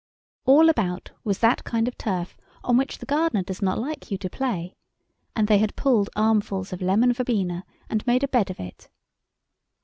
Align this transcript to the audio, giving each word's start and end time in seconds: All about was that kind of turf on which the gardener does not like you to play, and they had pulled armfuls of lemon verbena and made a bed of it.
All 0.45 0.67
about 0.69 1.11
was 1.23 1.37
that 1.41 1.63
kind 1.63 1.87
of 1.87 1.95
turf 1.95 2.35
on 2.63 2.75
which 2.75 2.97
the 2.97 3.05
gardener 3.05 3.43
does 3.43 3.61
not 3.61 3.77
like 3.77 4.09
you 4.09 4.17
to 4.17 4.31
play, 4.31 4.73
and 5.35 5.47
they 5.47 5.59
had 5.59 5.75
pulled 5.75 6.09
armfuls 6.15 6.73
of 6.73 6.81
lemon 6.81 7.13
verbena 7.13 7.65
and 7.87 8.07
made 8.07 8.23
a 8.23 8.27
bed 8.27 8.49
of 8.49 8.59
it. 8.59 8.89